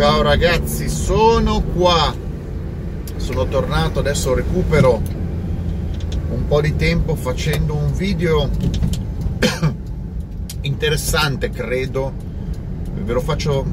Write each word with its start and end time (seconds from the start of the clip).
Ciao 0.00 0.22
ragazzi, 0.22 0.88
sono 0.88 1.60
qua. 1.60 2.14
Sono 3.16 3.46
tornato, 3.48 3.98
adesso 3.98 4.32
recupero 4.32 4.98
un 6.30 6.46
po' 6.48 6.62
di 6.62 6.74
tempo 6.74 7.14
facendo 7.16 7.74
un 7.74 7.92
video 7.92 8.48
interessante, 10.62 11.50
credo. 11.50 12.14
Ve 12.94 13.12
lo 13.12 13.20
faccio 13.20 13.66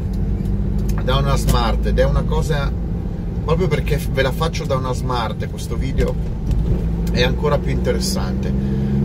da 1.02 1.16
una 1.16 1.38
smart 1.38 1.86
ed 1.86 1.98
è 1.98 2.04
una 2.04 2.24
cosa 2.24 2.70
proprio 3.46 3.70
perché 3.70 3.98
ve 4.12 4.22
la 4.22 4.34
faccio 4.34 4.66
da 4.66 4.76
una 4.76 4.92
smart 4.92 5.48
questo 5.48 5.78
video 5.78 6.14
è 7.14 7.24
ancora 7.24 7.58
più 7.58 7.72
interessante. 7.72 8.52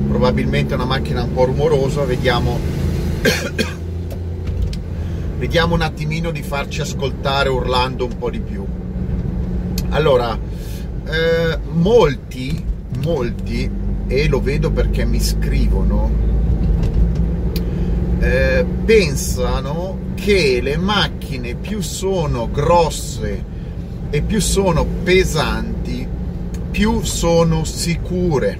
Probabilmente 0.09 0.73
è 0.73 0.75
una 0.75 0.87
macchina 0.87 1.23
un 1.23 1.33
po' 1.35 1.45
rumorosa, 1.45 2.03
vediamo 2.03 2.59
vediamo 5.43 5.75
un 5.75 5.83
attimino 5.83 6.31
di 6.31 6.41
farci 6.41 6.83
ascoltare 6.83 7.49
urlando 7.49 8.05
un 8.05 8.17
po' 8.17 8.31
di 8.31 8.39
più. 8.39 8.65
Allora, 9.89 10.39
eh, 10.39 11.59
molti, 11.73 12.65
molti, 13.03 13.69
e 14.07 14.29
lo 14.29 14.41
vedo 14.41 14.71
perché 14.71 15.05
mi 15.05 15.19
scrivono, 15.19 16.11
eh, 18.21 18.65
pensano 18.85 20.13
che 20.15 20.61
le 20.63 20.77
macchine 20.77 21.57
più 21.57 21.81
sono 21.81 22.49
grosse 22.49 23.45
e 24.11 24.23
più 24.23 24.41
sono 24.41 24.87
pesanti, 25.03 26.07
più 26.71 27.03
sono 27.03 27.65
sicure. 27.65 28.57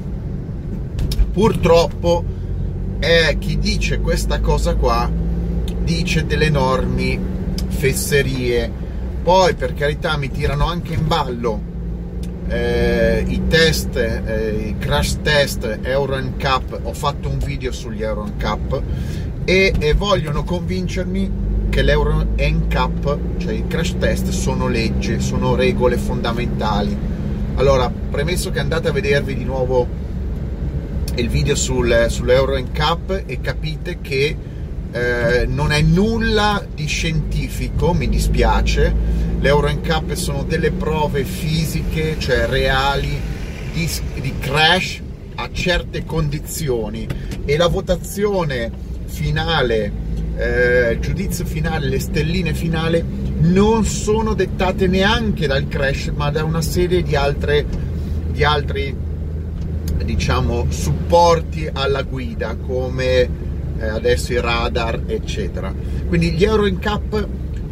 Purtroppo 1.33 2.25
è 2.99 3.37
chi 3.39 3.57
dice 3.61 4.01
questa 4.01 4.41
cosa 4.41 4.75
qua 4.75 5.32
dice 5.83 6.27
delle 6.27 6.47
enormi 6.47 7.19
fesserie. 7.69 8.71
Poi 9.23 9.55
per 9.55 9.75
carità 9.75 10.17
mi 10.17 10.31
tirano 10.31 10.67
anche 10.67 10.95
in 10.95 11.07
ballo 11.07 11.71
eh, 12.49 13.25
i 13.27 13.47
test, 13.49 13.97
eh, 13.97 14.69
i 14.69 14.79
crash 14.79 15.19
test 15.23 15.79
Euro 15.83 16.19
NCAP, 16.19 16.81
ho 16.83 16.93
fatto 16.93 17.29
un 17.29 17.39
video 17.39 17.73
sugli 17.73 18.03
Euro 18.03 18.27
NCAP 18.27 18.83
e, 19.45 19.73
e 19.79 19.95
vogliono 19.95 20.45
convincermi 20.45 21.41
che 21.71 21.83
l'Euro 21.83 22.27
NCAP, 22.37 23.19
cioè 23.39 23.53
i 23.55 23.67
crash 23.67 23.97
test, 23.99 24.29
sono 24.29 24.69
legge, 24.69 25.21
sono 25.21 25.55
regole 25.55 25.97
fondamentali. 25.97 26.95
Allora, 27.55 27.91
premesso 27.91 28.51
che 28.51 28.59
andate 28.59 28.89
a 28.89 28.93
vedervi 28.93 29.35
di 29.35 29.45
nuovo 29.45 30.01
il 31.15 31.29
video 31.29 31.55
sul, 31.55 32.07
sull'Euro 32.09 32.59
NCAP 32.59 33.23
e 33.25 33.41
capite 33.41 33.99
che 34.03 34.37
eh, 34.93 35.47
non 35.47 35.73
è 35.73 35.81
nulla 35.81 36.65
di 36.73 36.87
scientifico, 36.87 37.93
mi 37.93 38.09
dispiace. 38.09 38.95
Le 39.41 39.49
Euro 39.49 39.69
NCAP 39.69 40.13
sono 40.13 40.45
delle 40.45 40.71
prove 40.71 41.25
fisiche, 41.25 42.17
cioè 42.19 42.47
reali, 42.47 43.19
di, 43.73 43.89
di 44.21 44.35
crash 44.39 45.01
a 45.37 45.49
certe 45.51 46.05
condizioni 46.05 47.07
e 47.45 47.57
la 47.57 47.67
votazione 47.67 48.71
finale, 49.07 49.91
eh, 50.37 50.93
il 50.93 51.01
giudizio 51.01 51.45
finale, 51.45 51.89
le 51.89 51.99
stelline 51.99 52.55
finali 52.55 53.03
non 53.41 53.85
sono 53.85 54.35
dettate 54.35 54.87
neanche 54.87 55.47
dal 55.47 55.67
crash 55.67 56.13
ma 56.15 56.31
da 56.31 56.45
una 56.45 56.61
serie 56.61 57.03
di 57.03 57.17
altre 57.17 57.67
di 58.31 58.45
altri 58.45 58.95
diciamo 60.05 60.67
supporti 60.71 61.69
alla 61.71 62.03
guida 62.03 62.57
come 62.57 63.42
eh, 63.83 63.89
adesso 63.89 64.33
i 64.33 64.41
radar, 64.41 65.03
eccetera. 65.07 65.75
Quindi 66.07 66.31
gli 66.33 66.45
Euro 66.45 66.67
NCAP, 66.67 67.29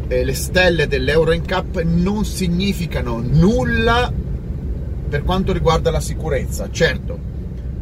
eh, 0.09 0.25
le 0.25 0.33
stelle 0.33 0.87
dell'Euro 0.87 1.33
NCAP 1.33 1.83
non 1.83 2.25
significano 2.25 3.21
nulla 3.21 4.11
per 5.09 5.23
quanto 5.23 5.53
riguarda 5.53 5.89
la 5.89 6.01
sicurezza. 6.01 6.69
Certo, 6.69 7.17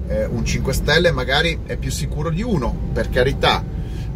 eh, 0.08 0.26
un 0.26 0.46
5 0.46 0.74
stelle 0.74 1.12
magari 1.12 1.60
è 1.66 1.76
più 1.76 1.90
sicuro 1.90 2.30
di 2.30 2.44
uno, 2.44 2.92
per 2.94 3.10
carità, 3.10 3.64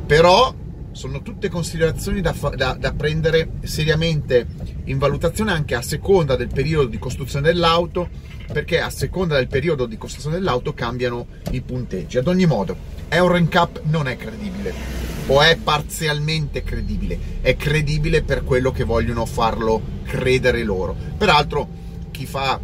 però 0.05 0.53
sono 0.91 1.23
tutte 1.23 1.49
considerazioni 1.49 2.21
da, 2.21 2.35
da, 2.55 2.77
da, 2.79 2.93
prendere 2.93 3.53
seriamente 3.63 4.45
in 4.85 4.99
valutazione 4.99 5.51
anche 5.51 5.73
a 5.73 5.81
seconda 5.81 6.35
del 6.35 6.49
periodo 6.49 6.87
di 6.87 6.99
costruzione 6.99 7.51
dell'auto, 7.51 8.09
perché 8.53 8.79
a 8.79 8.89
seconda 8.89 9.35
del 9.35 9.47
periodo 9.47 9.85
di 9.85 9.97
costruzione 9.97 10.37
dell'auto 10.37 10.73
cambiano 10.73 11.25
i 11.51 11.59
punteggi. 11.61 12.19
Ad 12.19 12.27
ogni 12.27 12.45
modo, 12.45 12.77
Euro 13.09 13.37
Cup 13.49 13.81
non 13.85 14.07
è 14.07 14.15
credibile 14.15 14.73
o 15.25 15.41
è 15.41 15.57
parzialmente 15.57 16.63
credibile, 16.63 17.17
è 17.41 17.55
credibile 17.55 18.21
per 18.21 18.43
quello 18.43 18.71
che 18.71 18.83
vogliono 18.83 19.25
farlo 19.25 19.81
credere 20.05 20.63
loro. 20.63 20.95
Peraltro 21.17 21.67
chi 22.11 22.25
fa 22.25 22.59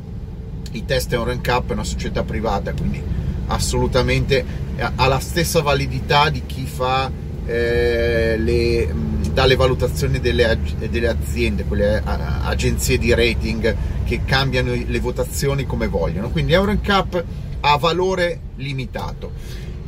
i 0.71 0.85
test 0.85 1.11
Euro 1.11 1.35
Cup 1.43 1.69
è 1.69 1.73
una 1.73 1.83
società 1.83 2.23
privata, 2.23 2.71
quindi 2.73 3.01
assolutamente 3.47 4.45
eh, 4.75 4.91
ha 4.95 5.07
la 5.07 5.19
stessa 5.19 5.61
validità 5.61 6.29
di 6.29 6.43
chi 6.45 6.65
fa 6.65 7.11
eh, 7.45 8.37
le, 8.37 8.93
dalle 9.33 9.55
valutazioni 9.55 10.19
delle, 10.19 10.57
delle 10.89 11.07
aziende, 11.07 11.65
quelle 11.65 12.01
agenzie 12.03 12.97
di 12.97 13.13
rating 13.13 13.75
che 14.03 14.23
cambiano 14.25 14.73
le 14.73 14.99
votazioni 14.99 15.65
come 15.65 15.87
vogliono. 15.87 16.29
Quindi 16.29 16.53
Euro 16.53 16.75
Cup 16.83 17.23
ha 17.61 17.77
valore 17.77 18.39
limitato 18.55 19.31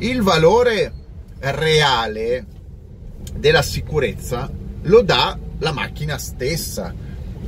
il 0.02 0.20
valore 0.22 0.92
reale 1.38 2.44
della 3.36 3.62
sicurezza 3.62 4.50
lo 4.82 5.02
dà 5.02 5.38
la 5.58 5.72
macchina 5.72 6.18
stessa 6.18 6.92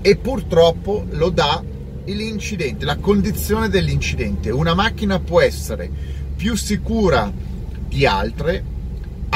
e 0.00 0.16
purtroppo 0.16 1.04
lo 1.10 1.30
dà 1.30 1.62
l'incidente, 2.04 2.84
la 2.84 2.98
condizione 2.98 3.68
dell'incidente. 3.68 4.50
Una 4.50 4.74
macchina 4.74 5.18
può 5.18 5.40
essere 5.40 5.90
più 6.36 6.54
sicura 6.54 7.32
di 7.88 8.06
altre 8.06 8.62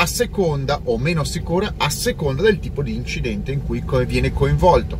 a 0.00 0.06
seconda 0.06 0.80
o 0.84 0.96
meno 0.96 1.24
sicura 1.24 1.74
a 1.76 1.90
seconda 1.90 2.42
del 2.42 2.60
tipo 2.60 2.82
di 2.82 2.94
incidente 2.94 3.50
in 3.50 3.64
cui 3.64 3.82
viene 4.06 4.32
coinvolto. 4.32 4.96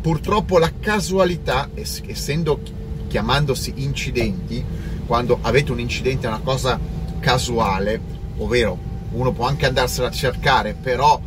Purtroppo 0.00 0.58
la 0.58 0.70
casualità, 0.78 1.68
essendo 1.74 2.60
chiamandosi 3.08 3.72
incidenti, 3.78 4.64
quando 5.04 5.38
avete 5.42 5.72
un 5.72 5.80
incidente 5.80 6.26
è 6.26 6.30
una 6.30 6.40
cosa 6.44 6.78
casuale, 7.18 8.00
ovvero 8.36 8.78
uno 9.10 9.32
può 9.32 9.46
anche 9.46 9.66
andarsela 9.66 10.08
a 10.08 10.12
cercare, 10.12 10.74
però 10.74 11.20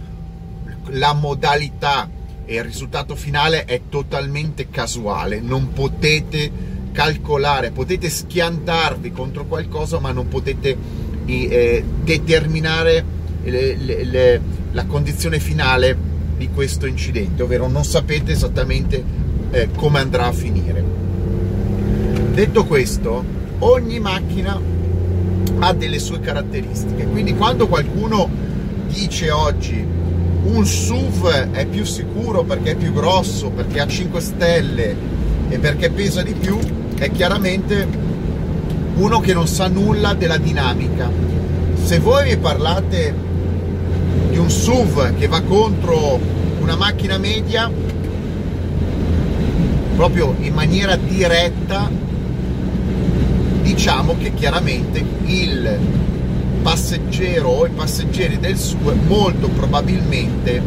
la 0.91 1.11
modalità 1.11 2.09
e 2.45 2.55
il 2.55 2.63
risultato 2.63 3.15
finale 3.15 3.65
è 3.65 3.81
totalmente 3.89 4.69
casuale, 4.69 5.41
non 5.41 5.73
potete 5.73 6.49
calcolare, 6.93 7.71
potete 7.71 8.09
schiantarvi 8.09 9.11
contro 9.11 9.45
qualcosa, 9.45 9.99
ma 9.99 10.13
non 10.13 10.29
potete 10.29 11.07
eh, 11.47 11.83
determinare 12.03 13.03
le, 13.43 13.75
le, 13.75 14.03
le, 14.03 14.41
la 14.71 14.85
condizione 14.85 15.39
finale 15.39 15.95
di 16.37 16.49
questo 16.53 16.85
incidente, 16.85 17.43
ovvero 17.43 17.67
non 17.67 17.83
sapete 17.83 18.31
esattamente 18.31 19.03
eh, 19.51 19.69
come 19.75 19.99
andrà 19.99 20.27
a 20.27 20.31
finire. 20.31 20.83
Detto 22.33 22.65
questo, 22.65 23.23
ogni 23.59 23.99
macchina 23.99 24.59
ha 25.59 25.73
delle 25.73 25.99
sue 25.99 26.19
caratteristiche. 26.19 27.05
Quindi 27.05 27.35
quando 27.35 27.67
qualcuno 27.67 28.29
dice 28.87 29.31
oggi 29.31 29.85
un 30.41 30.65
SUV 30.65 31.51
è 31.51 31.65
più 31.65 31.83
sicuro 31.83 32.43
perché 32.43 32.71
è 32.71 32.75
più 32.75 32.93
grosso, 32.93 33.49
perché 33.49 33.79
ha 33.81 33.87
5 33.87 34.21
stelle 34.21 34.95
e 35.49 35.59
perché 35.59 35.89
pesa 35.89 36.21
di 36.21 36.33
più, 36.33 36.57
è 36.97 37.11
chiaramente 37.11 37.87
uno 38.99 39.21
che 39.21 39.33
non 39.33 39.47
sa 39.47 39.69
nulla 39.69 40.13
della 40.13 40.37
dinamica. 40.37 41.09
Se 41.81 41.99
voi 41.99 42.29
mi 42.29 42.37
parlate 42.37 43.15
di 44.29 44.37
un 44.37 44.49
SUV 44.49 45.17
che 45.17 45.27
va 45.27 45.41
contro 45.41 46.19
una 46.59 46.75
macchina 46.75 47.17
media, 47.17 47.71
proprio 49.95 50.35
in 50.39 50.53
maniera 50.53 50.97
diretta, 50.97 51.89
diciamo 53.61 54.17
che 54.17 54.33
chiaramente 54.33 55.03
il 55.23 55.79
passeggero 56.61 57.47
o 57.47 57.65
i 57.67 57.71
passeggeri 57.71 58.37
del 58.37 58.57
SUV 58.57 58.97
molto 59.07 59.47
probabilmente 59.47 60.61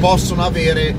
possono 0.00 0.42
avere 0.42 0.92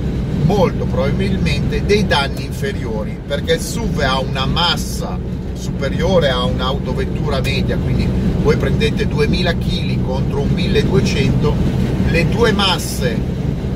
molto 0.46 0.86
probabilmente 0.86 1.86
dei 1.86 2.08
danni 2.08 2.46
inferiori 2.46 3.20
perché 3.28 3.54
il 3.54 3.60
SUV 3.60 4.00
ha 4.00 4.20
una 4.20 4.46
massa 4.46 5.39
superiore 5.60 6.30
a 6.30 6.44
un'autovettura 6.44 7.42
media 7.42 7.78
quindi 7.78 8.08
voi 8.42 8.56
prendete 8.56 9.08
2000 9.08 9.54
kg 9.54 10.06
contro 10.06 10.42
un 10.42 10.50
1200 10.50 11.56
le 12.10 12.30
due 12.30 12.52
masse 12.52 13.18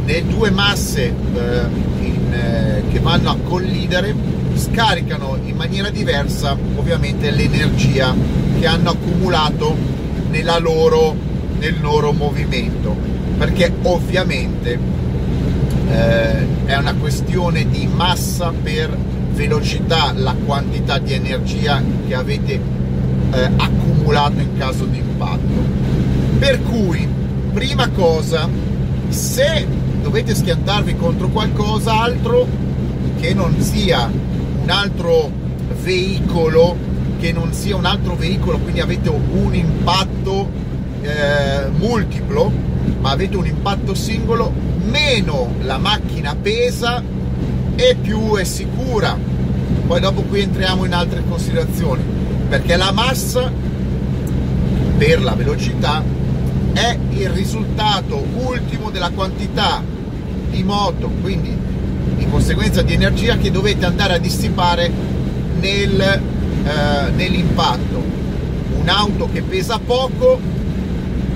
le 0.05 0.23
due 0.25 0.49
masse 0.49 1.03
eh, 1.03 2.05
in, 2.05 2.33
eh, 2.33 2.83
che 2.91 2.99
vanno 2.99 3.29
a 3.29 3.37
collidere 3.43 4.15
scaricano 4.55 5.37
in 5.43 5.55
maniera 5.55 5.89
diversa 5.89 6.57
ovviamente 6.75 7.31
l'energia 7.31 8.15
che 8.59 8.67
hanno 8.67 8.91
accumulato 8.91 9.75
loro, 10.59 11.15
nel 11.59 11.75
loro 11.81 12.11
movimento. 12.11 12.95
Perché 13.37 13.71
ovviamente 13.83 14.79
eh, 15.89 16.65
è 16.65 16.75
una 16.75 16.93
questione 16.95 17.67
di 17.69 17.87
massa 17.87 18.51
per 18.51 18.95
velocità, 19.33 20.13
la 20.15 20.35
quantità 20.45 20.99
di 20.99 21.13
energia 21.13 21.81
che 22.07 22.15
avete 22.15 22.53
eh, 23.31 23.49
accumulato 23.57 24.39
in 24.39 24.57
caso 24.57 24.85
di 24.85 24.97
impatto. 24.99 25.81
Per 26.39 26.61
cui, 26.63 27.07
prima 27.51 27.89
cosa, 27.89 28.47
se 29.09 29.65
dovete 30.01 30.35
schiantarvi 30.35 30.95
contro 30.95 31.29
qualcosa 31.29 32.01
altro 32.01 32.47
che 33.19 33.33
non 33.33 33.59
sia 33.61 34.11
un 34.61 34.69
altro 34.69 35.31
veicolo, 35.81 36.75
che 37.19 37.31
non 37.31 37.53
sia 37.53 37.75
un 37.75 37.85
altro 37.85 38.15
veicolo, 38.15 38.57
quindi 38.59 38.81
avete 38.81 39.09
un 39.09 39.53
impatto 39.53 40.49
eh, 41.01 41.69
multiplo, 41.77 42.51
ma 42.99 43.11
avete 43.11 43.37
un 43.37 43.47
impatto 43.47 43.93
singolo, 43.93 44.51
meno 44.85 45.53
la 45.61 45.77
macchina 45.77 46.35
pesa 46.35 47.01
e 47.75 47.95
più 47.99 48.35
è 48.35 48.43
sicura. 48.43 49.17
Poi 49.85 49.99
dopo 49.99 50.21
qui 50.23 50.41
entriamo 50.41 50.85
in 50.85 50.93
altre 50.93 51.23
considerazioni, 51.27 52.01
perché 52.47 52.75
la 52.75 52.91
massa 52.91 53.51
per 54.97 55.21
la 55.21 55.33
velocità 55.33 56.03
è 56.73 56.97
il 57.09 57.29
risultato 57.29 58.25
ultimo 58.45 58.89
della 58.89 59.09
quantità 59.09 59.83
di 60.49 60.63
moto, 60.63 61.09
quindi 61.21 61.55
di 62.15 62.27
conseguenza 62.29 62.81
di 62.81 62.93
energia 62.93 63.37
che 63.37 63.51
dovete 63.51 63.85
andare 63.85 64.13
a 64.13 64.17
dissipare 64.17 64.91
nel, 65.59 65.99
eh, 65.99 67.11
nell'impatto. 67.15 68.01
Un'auto 68.79 69.29
che 69.31 69.41
pesa 69.41 69.79
poco 69.79 70.39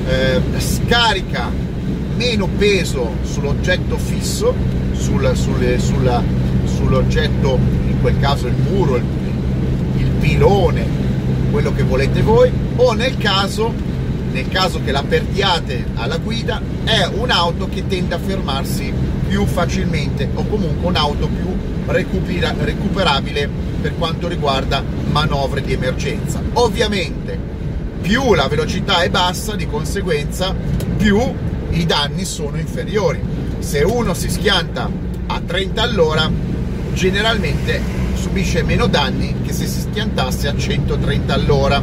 eh, 0.08 0.42
scarica 0.60 1.67
meno 2.18 2.48
peso 2.48 3.16
sull'oggetto 3.22 3.98
fisso, 3.98 4.54
sul, 4.94 5.32
sulle, 5.36 5.80
sulla, 5.80 6.22
sull'oggetto, 6.66 7.58
in 7.88 8.02
quel 8.02 8.20
caso 8.20 8.48
il 8.48 8.56
muro, 8.56 8.96
il, 8.96 9.04
il 9.98 10.10
pilone, 10.20 10.86
quello 11.52 11.74
che 11.74 11.84
volete 11.84 12.22
voi, 12.22 12.52
o 12.76 12.94
nel 12.94 13.18
caso, 13.18 13.72
nel 14.32 14.50
caso 14.50 14.82
che 14.84 14.92
la 14.92 15.04
perdiate 15.04 15.86
alla 15.94 16.18
guida, 16.18 16.60
è 16.84 17.06
un'auto 17.06 17.70
che 17.70 17.86
tende 17.88 18.16
a 18.16 18.20
fermarsi 18.20 18.92
più 19.28 19.46
facilmente 19.46 20.28
o 20.34 20.46
comunque 20.48 20.88
un'auto 20.88 21.28
più 21.28 21.56
recupera, 21.86 22.54
recuperabile 22.58 23.48
per 23.80 23.96
quanto 23.96 24.28
riguarda 24.28 24.84
manovre 25.12 25.62
di 25.62 25.74
emergenza. 25.74 26.42
Ovviamente 26.54 27.38
più 28.02 28.34
la 28.34 28.48
velocità 28.48 29.02
è 29.02 29.10
bassa, 29.10 29.56
di 29.56 29.68
conseguenza 29.68 30.56
più 30.98 31.20
i 31.72 31.86
danni 31.86 32.26
sono 32.26 32.58
inferiori. 32.58 33.22
Se 33.60 33.82
uno 33.82 34.14
si 34.14 34.30
schianta 34.30 34.90
a 35.28 35.42
30 35.46 35.82
all'ora, 35.82 36.30
generalmente 36.94 37.82
subisce 38.16 38.64
meno 38.64 38.88
danni 38.88 39.36
che 39.44 39.54
se 39.54 39.68
si 39.68 39.82
schiantasse 39.82 40.48
a 40.48 40.56
130 40.56 41.34
all'ora. 41.34 41.82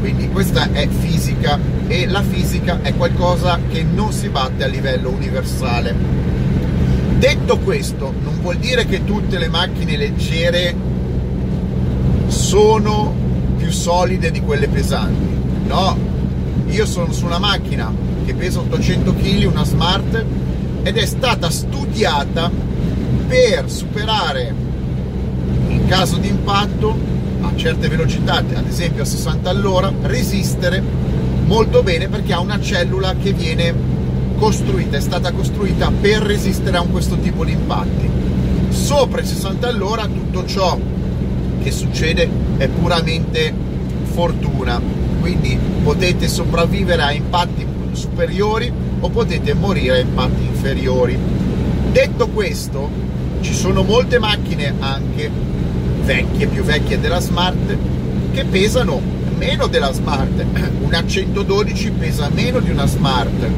Quindi 0.00 0.28
questa 0.28 0.68
è 0.72 0.86
fisica 0.88 1.58
e 1.86 2.06
la 2.06 2.22
fisica 2.22 2.80
è 2.82 2.94
qualcosa 2.94 3.58
che 3.68 3.82
non 3.82 4.12
si 4.12 4.28
batte 4.28 4.64
a 4.64 4.66
livello 4.66 5.10
universale. 5.10 5.94
Detto 7.18 7.58
questo, 7.58 8.12
non 8.22 8.40
vuol 8.40 8.58
dire 8.58 8.84
che 8.86 9.04
tutte 9.04 9.38
le 9.38 9.48
macchine 9.48 9.96
leggere 9.96 10.74
sono 12.26 13.14
più 13.56 13.70
solide 13.70 14.30
di 14.30 14.40
quelle 14.40 14.68
pesanti. 14.68 15.34
No, 15.66 15.96
io 16.68 16.86
sono 16.86 17.12
su 17.12 17.24
una 17.24 17.38
macchina 17.38 17.90
che 18.26 18.34
pesa 18.34 18.58
800 18.58 19.14
kg, 19.14 19.44
una 19.46 19.64
Smart, 19.64 20.24
ed 20.82 20.96
è 20.96 21.06
stata 21.06 21.48
studiata 21.48 22.50
per 23.28 23.70
superare 23.70 24.52
in 25.68 25.86
caso 25.86 26.16
di 26.16 26.28
impatto 26.28 26.98
a 27.42 27.52
certe 27.54 27.88
velocità, 27.88 28.38
ad 28.38 28.66
esempio 28.68 29.02
a 29.02 29.06
60 29.06 29.48
all'ora, 29.48 29.92
resistere 30.02 30.82
molto 31.44 31.84
bene 31.84 32.08
perché 32.08 32.32
ha 32.32 32.40
una 32.40 32.60
cellula 32.60 33.14
che 33.14 33.32
viene 33.32 33.72
costruita, 34.36 34.96
è 34.96 35.00
stata 35.00 35.30
costruita 35.30 35.92
per 35.92 36.22
resistere 36.22 36.76
a 36.76 36.82
questo 36.82 37.16
tipo 37.18 37.44
di 37.44 37.52
impatti. 37.52 38.10
Sopra 38.70 39.20
i 39.20 39.26
60 39.26 39.68
all'ora 39.68 40.06
tutto 40.06 40.44
ciò 40.46 40.76
che 41.62 41.70
succede 41.70 42.28
è 42.56 42.66
puramente 42.66 43.54
fortuna, 44.02 44.80
quindi 45.20 45.56
potete 45.82 46.26
sopravvivere 46.26 47.02
a 47.02 47.12
impatti 47.12 47.74
superiori 47.96 48.72
o 49.00 49.08
potete 49.08 49.54
morire 49.54 49.96
a 49.96 49.98
impatti 49.98 50.44
inferiori. 50.44 51.18
Detto 51.90 52.28
questo, 52.28 52.88
ci 53.40 53.54
sono 53.54 53.82
molte 53.82 54.18
macchine 54.18 54.74
anche 54.78 55.30
vecchie, 56.02 56.46
più 56.46 56.62
vecchie 56.62 57.00
della 57.00 57.20
Smart, 57.20 57.76
che 58.32 58.44
pesano 58.44 59.00
meno 59.38 59.66
della 59.66 59.92
Smart. 59.92 60.44
Una 60.80 61.04
112 61.04 61.90
pesa 61.92 62.28
meno 62.32 62.60
di 62.60 62.70
una 62.70 62.86
Smart, 62.86 63.50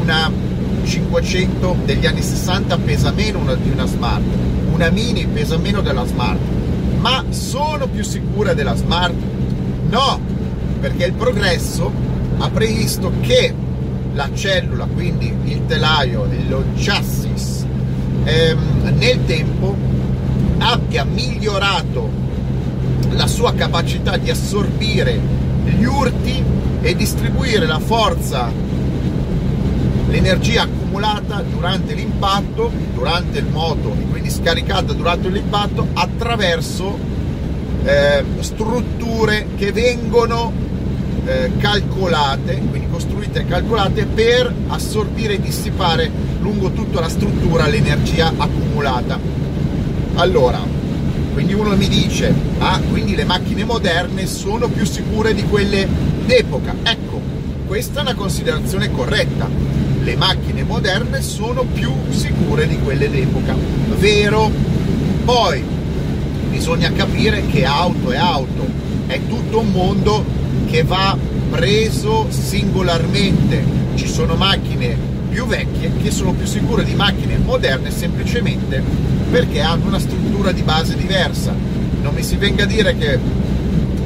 una 0.00 0.30
500 0.84 1.76
degli 1.84 2.06
anni 2.06 2.22
60 2.22 2.78
pesa 2.78 3.10
meno 3.10 3.54
di 3.56 3.70
una 3.70 3.86
Smart, 3.86 4.22
una 4.72 4.90
Mini 4.90 5.26
pesa 5.26 5.56
meno 5.56 5.80
della 5.80 6.06
Smart. 6.06 6.38
Ma 7.00 7.24
sono 7.30 7.86
più 7.86 8.02
sicure 8.04 8.54
della 8.54 8.74
Smart? 8.74 9.14
No, 9.90 10.20
perché 10.80 11.04
il 11.04 11.12
progresso 11.12 11.90
ha 12.38 12.50
previsto 12.50 13.12
che 13.20 13.54
la 14.18 14.28
cellula, 14.34 14.84
quindi 14.92 15.32
il 15.44 15.64
telaio, 15.66 16.26
lo 16.48 16.64
chassis, 16.74 17.64
ehm, 18.24 18.94
nel 18.96 19.24
tempo 19.26 19.76
abbia 20.58 21.04
migliorato 21.04 22.10
la 23.10 23.28
sua 23.28 23.54
capacità 23.54 24.16
di 24.16 24.28
assorbire 24.28 25.20
gli 25.66 25.84
urti 25.84 26.42
e 26.80 26.96
distribuire 26.96 27.64
la 27.64 27.78
forza, 27.78 28.50
l'energia 30.08 30.62
accumulata 30.62 31.40
durante 31.42 31.94
l'impatto, 31.94 32.72
durante 32.94 33.38
il 33.38 33.46
moto 33.46 33.94
e 34.00 34.04
quindi 34.10 34.30
scaricata 34.30 34.94
durante 34.94 35.28
l'impatto 35.28 35.86
attraverso 35.92 36.98
eh, 37.84 38.24
strutture 38.40 39.46
che 39.56 39.70
vengono 39.70 40.52
eh, 41.24 41.52
calcolate, 41.58 42.56
quindi 42.68 42.87
costruite 42.98 43.42
e 43.42 43.46
calcolate 43.46 44.06
per 44.06 44.52
assorbire 44.66 45.34
e 45.34 45.40
dissipare 45.40 46.10
lungo 46.40 46.72
tutta 46.72 46.98
la 46.98 47.08
struttura 47.08 47.68
l'energia 47.68 48.32
accumulata. 48.36 49.16
Allora, 50.14 50.60
quindi 51.32 51.52
uno 51.52 51.76
mi 51.76 51.86
dice, 51.86 52.34
ah, 52.58 52.80
quindi 52.90 53.14
le 53.14 53.22
macchine 53.22 53.64
moderne 53.64 54.26
sono 54.26 54.66
più 54.66 54.84
sicure 54.84 55.32
di 55.32 55.44
quelle 55.44 55.86
d'epoca. 56.26 56.74
Ecco, 56.82 57.20
questa 57.68 58.00
è 58.00 58.02
una 58.02 58.14
considerazione 58.16 58.90
corretta. 58.90 59.48
Le 60.02 60.16
macchine 60.16 60.64
moderne 60.64 61.22
sono 61.22 61.62
più 61.62 61.92
sicure 62.10 62.66
di 62.66 62.80
quelle 62.80 63.08
d'epoca. 63.08 63.54
Vero? 63.96 64.50
Poi 65.24 65.62
bisogna 66.50 66.90
capire 66.90 67.46
che 67.46 67.64
auto 67.64 68.10
è 68.10 68.16
auto, 68.16 68.66
è 69.06 69.20
tutto 69.28 69.60
un 69.60 69.70
mondo 69.70 70.24
che 70.66 70.82
va 70.82 71.16
preso 71.50 72.26
singolarmente. 72.30 73.64
Ci 73.94 74.06
sono 74.06 74.34
macchine 74.34 74.96
più 75.28 75.46
vecchie 75.46 75.92
che 76.02 76.10
sono 76.10 76.32
più 76.32 76.46
sicure 76.46 76.84
di 76.84 76.94
macchine 76.94 77.38
moderne 77.38 77.90
semplicemente 77.90 78.82
perché 79.30 79.60
hanno 79.60 79.86
una 79.86 79.98
struttura 79.98 80.52
di 80.52 80.62
base 80.62 80.96
diversa. 80.96 81.54
Non 82.02 82.14
mi 82.14 82.22
si 82.22 82.36
venga 82.36 82.64
a 82.64 82.66
dire 82.66 82.96
che 82.96 83.18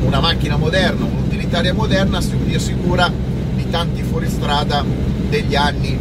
una 0.04 0.20
macchina 0.20 0.56
moderna, 0.56 1.04
un'utilitaria 1.04 1.74
moderna 1.74 2.20
sia 2.20 2.58
sicura 2.58 3.10
di 3.54 3.68
tanti 3.70 4.02
fuoristrada 4.02 4.84
degli 5.28 5.54
anni 5.54 5.98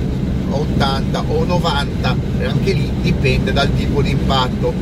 80 0.50 1.24
o 1.28 1.44
90, 1.46 2.16
anche 2.44 2.74
lì 2.74 2.90
dipende 3.02 3.54
dal 3.54 3.74
tipo 3.76 4.02
di 4.02 4.12
impatto. 4.12 4.74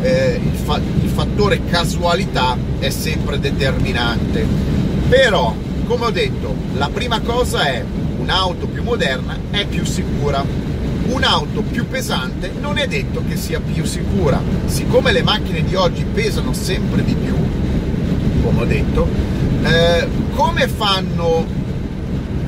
Eh, 0.00 0.40
il, 0.42 0.58
fa- 0.58 0.80
il 1.02 1.08
fattore 1.08 1.64
casualità 1.64 2.56
è 2.80 2.90
sempre 2.90 3.38
determinante 3.38 4.72
però 5.12 5.54
come 5.92 6.06
ho 6.06 6.10
detto 6.10 6.54
la 6.76 6.88
prima 6.88 7.20
cosa 7.20 7.66
è 7.66 7.84
un'auto 8.16 8.66
più 8.66 8.82
moderna 8.82 9.36
è 9.50 9.66
più 9.66 9.84
sicura 9.84 10.42
un'auto 11.08 11.60
più 11.60 11.86
pesante 11.86 12.50
non 12.58 12.78
è 12.78 12.86
detto 12.86 13.22
che 13.28 13.36
sia 13.36 13.60
più 13.60 13.84
sicura 13.84 14.40
siccome 14.64 15.12
le 15.12 15.22
macchine 15.22 15.62
di 15.62 15.74
oggi 15.74 16.02
pesano 16.04 16.54
sempre 16.54 17.04
di 17.04 17.12
più 17.12 17.36
come 18.42 18.62
ho 18.62 18.64
detto 18.64 19.06
eh, 19.64 20.08
come 20.34 20.66
fanno 20.66 21.46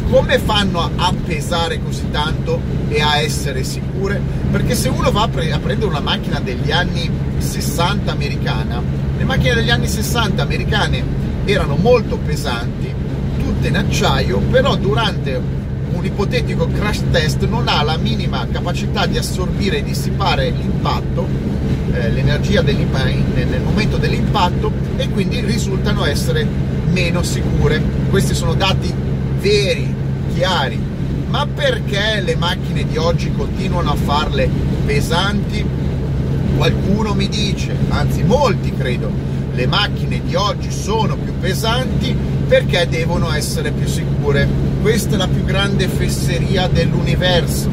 come 0.09 0.39
fanno 0.39 0.91
a 0.97 1.13
pesare 1.27 1.83
così 1.83 2.11
tanto 2.11 2.61
e 2.89 3.01
a 3.03 3.19
essere 3.19 3.63
sicure? 3.65 4.21
Perché 4.51 4.75
se 4.75 4.89
uno 4.89 5.11
va 5.11 5.23
a, 5.23 5.29
pre- 5.29 5.51
a, 5.51 5.59
prendere 5.59 5.91
una 5.91 6.01
macchina 6.01 6.39
degli 6.39 6.71
anni 6.71 7.11
60 7.39 8.13
americana, 8.13 8.81
le 9.17 9.25
macchine 9.25 9.55
degli 9.55 9.71
anni 9.71 9.89
60 9.89 10.41
americane 10.41 11.03
erano 11.47 11.77
molto 11.77 12.19
pesanti, 12.19 12.95
tutte 13.45 13.69
in 13.69 13.77
acciaio, 13.77 14.39
però 14.39 14.75
durante 14.77 15.39
un 15.93 16.05
ipotetico 16.05 16.67
crash 16.67 17.03
test 17.11 17.47
non 17.47 17.69
ha 17.69 17.83
la 17.83 17.99
minima 17.99 18.47
capacità 18.51 19.07
di 19.07 19.19
assorbire 19.19 19.79
e 19.79 19.83
dissipare 19.83 20.51
l'impatto, 20.51 21.29
eh, 21.93 22.11
l'energia 22.11 22.63
nel 22.63 23.61
momento 23.63 23.99
dell'impatto 23.99 24.73
e 24.97 25.09
quindi 25.11 25.41
risultano 25.41 26.05
essere 26.07 26.47
meno 26.91 27.23
sicure. 27.23 27.83
Questi 28.09 28.35
sono 28.35 28.55
dati 28.55 28.93
veri, 29.39 29.95
chiari. 30.35 30.93
Ma 31.29 31.47
perché 31.47 32.21
le 32.25 32.37
macchine 32.37 32.87
di 32.87 32.97
oggi 32.97 33.33
continuano 33.33 33.91
a 33.91 33.97
farle 33.97 34.49
pesanti? 34.87 35.65
Qualcuno 36.57 37.15
mi 37.15 37.29
dice, 37.29 37.77
anzi 37.89 38.23
molti 38.23 38.73
credo, 38.73 39.11
le 39.53 39.67
macchine 39.67 40.21
di 40.25 40.35
oggi 40.37 40.71
sono 40.71 41.17
più 41.17 41.33
pesanti 41.41 42.34
perché 42.47 42.87
devono 42.89 43.33
essere 43.33 43.71
più 43.71 43.87
sicure. 43.87 44.49
Questa 44.81 45.15
è 45.15 45.17
la 45.17 45.29
più 45.29 45.45
grande 45.45 45.89
fesseria 45.89 46.69
dell'universo. 46.69 47.71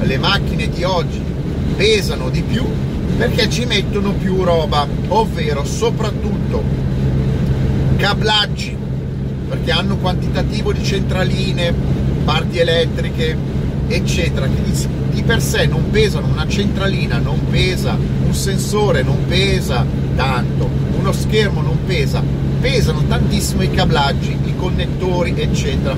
Le 0.00 0.18
macchine 0.18 0.68
di 0.68 0.84
oggi 0.84 1.22
pesano 1.76 2.30
di 2.30 2.42
più 2.42 2.64
perché 3.16 3.48
ci 3.48 3.64
mettono 3.64 4.12
più 4.12 4.42
roba, 4.42 4.86
ovvero 5.08 5.64
soprattutto 5.64 6.62
cablaggi, 7.96 8.76
perché 9.48 9.70
hanno 9.70 9.96
quantitativo 9.96 10.72
di 10.72 10.82
centraline, 10.82 11.72
parti 12.24 12.58
elettriche, 12.58 13.36
eccetera, 13.86 14.46
che 14.46 14.62
di 15.10 15.22
per 15.22 15.40
sé 15.40 15.66
non 15.66 15.90
pesano, 15.90 16.26
una 16.26 16.48
centralina 16.48 17.18
non 17.18 17.38
pesa, 17.48 17.96
un 18.34 18.40
sensore 18.40 19.02
non 19.02 19.26
pesa 19.28 19.86
tanto, 20.16 20.68
uno 20.98 21.12
schermo 21.12 21.62
non 21.62 21.78
pesa, 21.86 22.20
pesano 22.60 23.04
tantissimo 23.06 23.62
i 23.62 23.70
cablaggi, 23.70 24.36
i 24.44 24.56
connettori, 24.56 25.32
eccetera. 25.36 25.94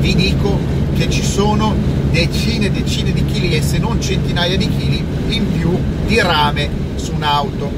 Vi 0.00 0.14
dico 0.16 0.58
che 0.96 1.08
ci 1.08 1.22
sono 1.22 1.76
decine 2.10 2.66
e 2.66 2.70
decine 2.72 3.12
di 3.12 3.24
chili 3.24 3.54
e 3.54 3.62
se 3.62 3.78
non 3.78 4.00
centinaia 4.00 4.56
di 4.56 4.68
chili 4.68 5.04
in 5.28 5.52
più 5.52 5.78
di 6.04 6.20
rame 6.20 6.68
su 6.96 7.12
un'auto. 7.14 7.70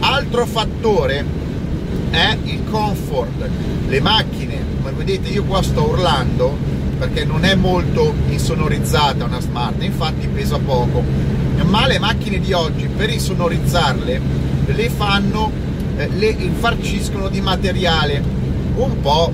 Altro 0.00 0.46
fattore 0.46 1.24
è 2.10 2.36
il 2.44 2.62
comfort. 2.70 3.48
Le 3.88 4.00
macchine, 4.00 4.56
come 4.80 4.92
vedete 4.92 5.30
io 5.30 5.42
qua 5.42 5.62
sto 5.62 5.88
urlando 5.88 6.56
perché 6.96 7.24
non 7.24 7.44
è 7.44 7.56
molto 7.56 8.14
insonorizzata 8.28 9.24
una 9.24 9.40
smart, 9.40 9.82
infatti 9.82 10.28
pesa 10.28 10.58
poco, 10.58 11.02
ma 11.64 11.86
le 11.86 11.98
macchine 11.98 12.38
di 12.38 12.52
oggi 12.52 12.86
per 12.86 13.10
insonorizzarle 13.10 14.20
le 14.66 14.90
fanno, 14.90 15.50
eh, 15.96 16.08
le 16.16 16.28
infarciscono 16.28 17.28
di 17.28 17.40
materiale. 17.40 18.22
Un 18.74 19.00
po' 19.00 19.32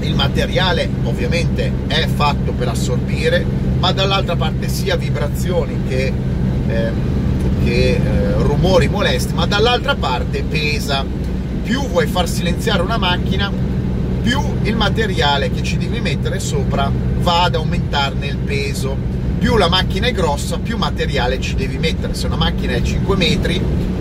il 0.00 0.14
materiale 0.14 0.88
ovviamente 1.04 1.70
è 1.86 2.06
fatto 2.06 2.52
per 2.52 2.68
assorbire 2.68 3.44
ma 3.78 3.92
dall'altra 3.92 4.36
parte 4.36 4.68
sia 4.68 4.96
vibrazioni 4.96 5.82
che, 5.88 6.12
eh, 6.68 6.90
che 7.64 7.90
eh, 7.90 8.32
rumori 8.38 8.88
molesti 8.88 9.34
ma 9.34 9.46
dall'altra 9.46 9.94
parte 9.94 10.42
pesa. 10.42 11.04
Più 11.62 11.86
vuoi 11.88 12.06
far 12.06 12.28
silenziare 12.28 12.80
una 12.80 12.96
macchina 12.96 13.52
più 14.22 14.40
il 14.62 14.76
materiale 14.76 15.50
che 15.50 15.62
ci 15.62 15.76
devi 15.76 16.00
mettere 16.00 16.38
sopra 16.40 16.90
va 17.18 17.42
ad 17.44 17.54
aumentarne 17.54 18.26
il 18.26 18.36
peso 18.36 18.96
più 19.38 19.56
la 19.56 19.68
macchina 19.68 20.08
è 20.08 20.12
grossa 20.12 20.58
più 20.58 20.76
materiale 20.76 21.40
ci 21.40 21.54
devi 21.54 21.78
mettere. 21.78 22.14
Se 22.14 22.26
una 22.26 22.36
macchina 22.36 22.74
è 22.74 22.82
5 22.82 23.16
metri 23.16 23.60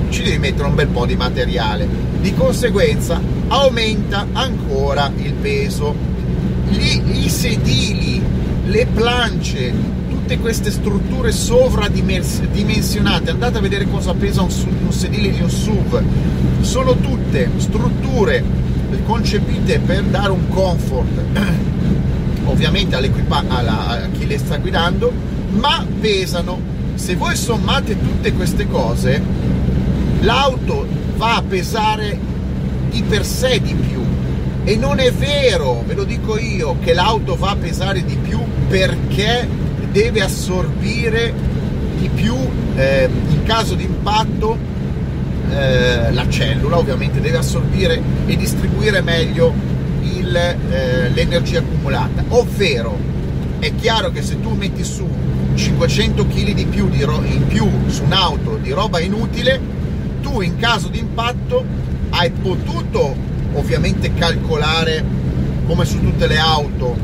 ci 0.10 0.24
devi 0.24 0.40
mettere 0.40 0.68
un 0.68 0.76
bel 0.76 0.88
po' 0.88 1.06
di 1.06 1.16
materiale. 1.16 1.88
Di 2.20 2.34
conseguenza 2.34 3.22
aumenta 3.48 4.28
ancora 4.34 5.12
il 5.16 5.34
peso. 5.34 5.96
Gli, 6.70 7.24
i 7.24 7.30
sedili 7.30 8.22
le 8.66 8.88
planche 8.94 9.74
tutte 10.10 10.40
queste 10.40 10.72
strutture 10.72 11.32
sovradimensionate 11.32 13.30
andate 13.30 13.60
a 13.60 13.62
vedere 13.62 13.88
cosa 13.90 14.14
pesa 14.14 14.42
un, 14.42 14.50
un 14.86 14.92
sedile 14.92 15.32
di 15.32 15.40
un 15.42 15.50
SUV. 15.50 16.04
Sono 16.62 16.98
tutte 16.98 17.50
strutture 17.58 18.44
concepite 19.06 19.80
per 19.80 20.04
dare 20.04 20.32
un 20.32 20.50
comfort 20.50 21.22
ovviamente 22.48 22.96
a 22.96 23.00
chi 24.12 24.28
le 24.28 24.38
sta 24.38 24.58
guidando 24.58 25.12
ma 25.52 25.86
pesano. 26.00 26.76
Se 26.96 27.16
voi 27.16 27.36
sommate 27.36 28.00
tutte 28.00 28.34
queste 28.34 28.68
cose 28.68 29.22
l'auto 30.22 30.88
va 31.16 31.36
a 31.36 31.44
pesare 31.44 32.20
di 32.90 33.02
per 33.04 33.26
sé 33.26 33.60
di 33.62 33.74
più. 33.74 34.04
E 34.64 34.76
non 34.76 35.00
è 35.00 35.12
vero, 35.12 35.84
ve 35.86 35.94
lo 35.94 36.04
dico 36.04 36.38
io, 36.38 36.78
che 36.84 36.94
l'auto 36.94 37.36
va 37.36 37.52
a 37.52 37.56
pesare 37.56 38.04
di 38.04 38.18
più 38.18 38.40
perché 38.68 39.48
deve 39.92 40.22
assorbire 40.22 41.34
di 41.98 42.10
più 42.10 42.36
eh, 42.76 43.10
in 43.30 43.44
caso 43.44 43.76
di 43.76 43.84
impatto 43.84 44.58
eh, 45.50 46.12
la 46.12 46.30
cellula 46.30 46.78
ovviamente 46.78 47.22
deve 47.22 47.38
assorbire 47.38 48.00
e 48.26 48.36
distribuire 48.36 49.02
meglio 49.02 49.54
l'energia 50.28 51.60
accumulata. 51.60 52.24
Ovvero 52.30 52.98
è 53.60 53.74
chiaro 53.76 54.12
che 54.12 54.22
se 54.22 54.40
tu 54.40 54.54
metti 54.54 54.84
su 54.84 55.08
500 55.56 56.28
kg 56.28 56.54
di 56.54 56.66
più 56.66 56.90
di 56.90 57.02
in 57.02 57.48
più 57.48 57.68
su 57.88 58.04
un'auto 58.04 58.58
di 58.62 58.72
roba 58.72 59.00
inutile 59.00 59.60
tu 60.22 60.42
in 60.42 60.58
caso 60.58 60.88
di 60.90 61.00
impatto 61.00 61.66
hai 62.10 62.30
potuto 62.30 63.16
ovviamente 63.54 64.14
calcolare 64.14 65.04
come 65.66 65.86
su 65.86 66.00
tutte 66.00 66.28
le 66.28 66.38
auto 66.38 66.96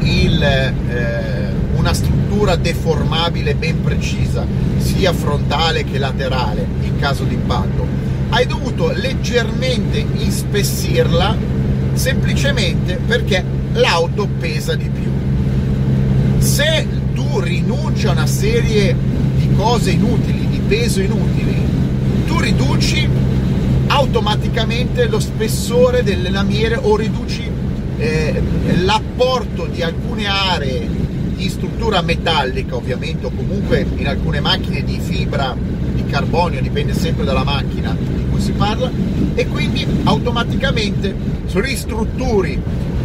il, 0.00 0.42
eh, 0.42 1.52
una 1.76 1.94
struttura 1.94 2.56
deformabile 2.56 3.54
ben 3.54 3.82
precisa 3.82 4.46
sia 4.76 5.12
frontale 5.12 5.84
che 5.84 5.98
laterale 5.98 6.66
in 6.82 6.98
caso 6.98 7.24
di 7.24 7.34
impatto. 7.34 7.86
Hai 8.28 8.46
dovuto 8.46 8.92
leggermente 8.92 10.04
ispessirla 10.16 11.36
semplicemente 11.96 12.98
perché 13.04 13.44
l'auto 13.72 14.28
pesa 14.38 14.74
di 14.74 14.88
più. 14.88 15.10
Se 16.38 16.86
tu 17.14 17.40
rinunci 17.40 18.06
a 18.06 18.12
una 18.12 18.26
serie 18.26 18.94
di 19.36 19.50
cose 19.56 19.90
inutili 19.90 20.46
di 20.48 20.60
peso 20.66 21.00
inutili 21.00 21.56
tu 22.26 22.38
riduci 22.40 23.08
automaticamente 23.88 25.06
lo 25.06 25.20
spessore 25.20 26.02
delle 26.02 26.30
lamiere 26.30 26.76
o 26.76 26.96
riduci 26.96 27.48
eh, 27.98 28.42
l'apporto 28.82 29.66
di 29.66 29.82
alcune 29.82 30.26
aree 30.26 30.88
di 31.34 31.48
struttura 31.48 32.02
metallica 32.02 32.74
ovviamente 32.74 33.26
o 33.26 33.30
comunque 33.30 33.86
in 33.96 34.08
alcune 34.08 34.40
macchine 34.40 34.82
di 34.82 34.98
fibra 35.00 35.56
carbonio 36.06 36.60
dipende 36.60 36.94
sempre 36.94 37.24
dalla 37.24 37.44
macchina 37.44 37.96
di 37.98 38.26
cui 38.30 38.40
si 38.40 38.52
parla 38.52 38.90
e 39.34 39.46
quindi 39.46 39.86
automaticamente 40.04 41.14
ristrutturi 41.52 42.60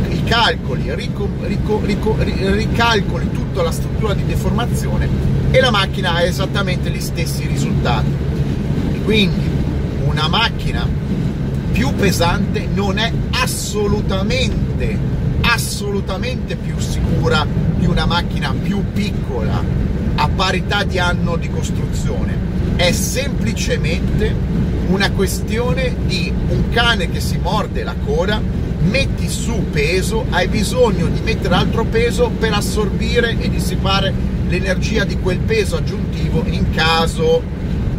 i 0.09 0.23
calcoli 0.23 0.93
rico, 0.93 1.27
rico, 1.43 1.79
rico, 1.83 2.15
ricalcoli 2.19 3.31
tutta 3.31 3.61
la 3.61 3.71
struttura 3.71 4.13
di 4.13 4.25
deformazione 4.25 5.07
e 5.51 5.59
la 5.59 5.71
macchina 5.71 6.15
ha 6.15 6.23
esattamente 6.23 6.89
gli 6.89 6.99
stessi 6.99 7.47
risultati 7.47 8.29
quindi 9.03 9.49
una 10.05 10.27
macchina 10.27 10.87
più 11.71 11.93
pesante 11.95 12.67
non 12.73 12.97
è 12.97 13.11
assolutamente, 13.31 14.97
assolutamente 15.41 16.55
più 16.55 16.77
sicura 16.79 17.45
di 17.77 17.85
una 17.85 18.05
macchina 18.05 18.53
più 18.53 18.83
piccola 18.93 19.63
a 20.15 20.27
parità 20.27 20.83
di 20.83 20.99
anno 20.99 21.37
di 21.37 21.49
costruzione. 21.49 22.50
È 22.75 22.91
semplicemente 22.91 24.33
una 24.87 25.11
questione 25.11 25.95
di 26.05 26.33
un 26.49 26.69
cane 26.69 27.09
che 27.09 27.19
si 27.19 27.37
morde 27.37 27.83
la 27.83 27.95
coda, 28.05 28.41
metti 28.89 29.29
su 29.29 29.69
peso, 29.71 30.25
hai 30.31 30.47
bisogno 30.47 31.07
di 31.07 31.21
mettere 31.21 31.55
altro 31.55 31.85
peso 31.85 32.29
per 32.29 32.53
assorbire 32.53 33.37
e 33.39 33.49
dissipare 33.49 34.13
l'energia 34.47 35.05
di 35.05 35.17
quel 35.19 35.39
peso 35.39 35.77
aggiuntivo 35.77 36.43
in 36.47 36.71
caso 36.71 37.41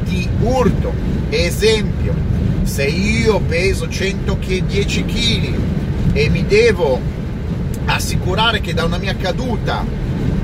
di 0.05 0.29
urto. 0.41 0.93
Esempio, 1.31 2.15
se 2.65 2.85
io 2.85 3.41
peso 3.41 3.89
110 3.89 5.05
kg 5.05 5.55
e 6.13 6.29
mi 6.29 6.45
devo 6.47 7.01
assicurare 7.87 8.61
che 8.61 8.75
da 8.75 8.85
una 8.85 8.99
mia 8.99 9.17
caduta 9.17 9.85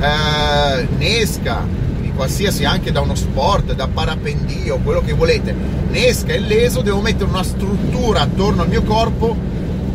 eh, 0.00 0.87
nesca 0.96 1.64
di 1.66 1.77
qualsiasi 2.18 2.64
anche 2.64 2.90
da 2.90 3.00
uno 3.00 3.14
sport, 3.14 3.75
da 3.75 3.87
parapendio, 3.87 4.78
quello 4.78 5.02
che 5.02 5.12
volete, 5.12 5.54
nesca 5.88 6.34
illeso, 6.34 6.80
devo 6.80 7.00
mettere 7.00 7.30
una 7.30 7.44
struttura 7.44 8.22
attorno 8.22 8.62
al 8.62 8.68
mio 8.68 8.82
corpo 8.82 9.37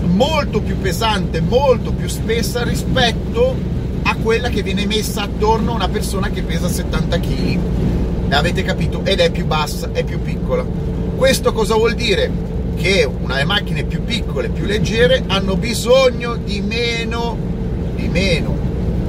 molto 0.06 0.62
più 0.62 0.80
pesante, 0.80 1.42
molto 1.42 1.92
più 1.92 2.08
spessa 2.08 2.64
rispetto 2.64 3.54
a 4.04 4.16
quella 4.16 4.48
che 4.48 4.64
viene 4.64 4.86
messa 4.86 5.24
attorno 5.24 5.72
a 5.72 5.76
una 5.76 5.90
persona 5.90 6.30
che 6.30 6.44
pesa 6.44 6.70
70 6.70 7.20
kg 7.20 7.60
avete 8.30 8.64
capito? 8.64 9.02
Ed 9.04 9.20
è 9.20 9.30
più 9.30 9.46
bassa, 9.46 9.90
è 9.92 10.06
più 10.06 10.22
piccola. 10.22 10.66
Questo 11.18 11.52
cosa 11.52 11.76
vuol 11.76 11.94
dire? 11.94 12.32
Che 12.78 13.04
una 13.22 13.44
macchine 13.44 13.84
più 13.84 14.02
piccole, 14.06 14.48
più 14.48 14.64
leggere, 14.64 15.26
hanno 15.28 15.58
bisogno 15.58 16.38
di 16.38 16.62
meno, 16.62 17.38
di 17.96 18.08
meno 18.08 18.56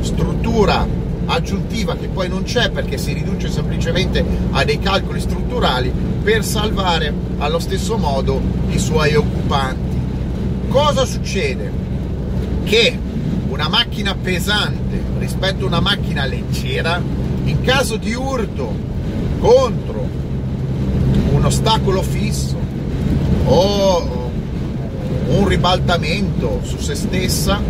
struttura 0.00 1.03
aggiuntiva 1.26 1.97
che 1.97 2.09
poi 2.09 2.28
non 2.28 2.43
c'è 2.43 2.71
perché 2.71 2.99
si 2.99 3.12
riduce 3.12 3.50
semplicemente 3.50 4.25
a 4.50 4.64
dei 4.64 4.78
calcoli 4.78 5.21
strutturali 5.21 5.93
per 6.23 6.45
salvare 6.45 7.12
allo 7.38 7.59
stesso 7.59 7.97
modo 7.97 8.40
i 8.71 8.78
suoi 8.78 9.14
occupanti. 9.14 10.00
Cosa 10.69 11.04
succede? 11.04 11.71
Che 12.64 12.99
una 13.49 13.69
macchina 13.69 14.14
pesante 14.14 15.02
rispetto 15.19 15.64
a 15.64 15.69
una 15.69 15.81
macchina 15.81 16.25
leggera, 16.25 17.00
in 17.45 17.61
caso 17.62 17.97
di 17.97 18.12
urto 18.14 18.75
contro 19.38 20.09
un 21.33 21.45
ostacolo 21.45 22.02
fisso 22.02 22.57
o 23.45 24.31
un 25.28 25.47
ribaltamento 25.47 26.61
su 26.62 26.78
se 26.78 26.95
stessa, 26.95 27.61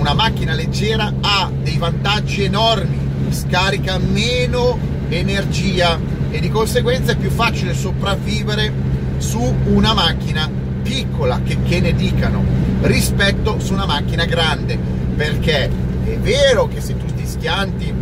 una 0.00 0.14
macchina 0.14 0.54
leggera 0.54 1.12
ha 1.20 1.50
dei 1.62 1.76
vantaggi 1.76 2.44
enormi, 2.44 2.98
scarica 3.28 3.98
meno 3.98 4.78
energia 5.10 5.98
e 6.30 6.40
di 6.40 6.48
conseguenza 6.48 7.12
è 7.12 7.16
più 7.16 7.28
facile 7.28 7.74
sopravvivere 7.74 8.72
su 9.18 9.40
una 9.66 9.92
macchina 9.92 10.50
piccola, 10.82 11.40
che, 11.44 11.58
che 11.68 11.80
ne 11.80 11.92
dicano, 11.92 12.42
rispetto 12.80 13.60
su 13.60 13.74
una 13.74 13.84
macchina 13.84 14.24
grande, 14.24 14.78
perché 15.14 15.70
è 16.04 16.16
vero 16.18 16.66
che 16.66 16.80
se 16.80 16.96
tu 16.96 17.04
ti 17.14 17.26
schianti 17.26 17.92